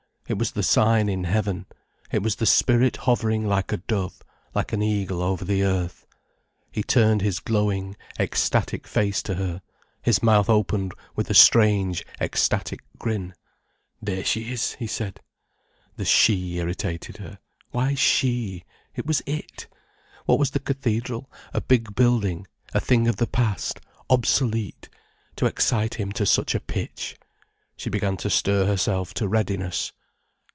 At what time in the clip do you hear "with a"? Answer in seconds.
11.17-11.33